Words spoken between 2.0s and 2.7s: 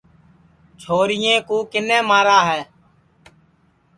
مارے ہے